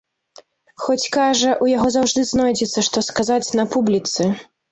Хоць, 0.83 1.09
кажа, 1.17 1.51
у 1.65 1.67
яго 1.73 1.91
заўжды 1.97 2.23
знойдзецца, 2.31 2.85
што 2.89 3.05
сказаць 3.11 3.53
на 3.63 3.67
публіцы. 3.77 4.31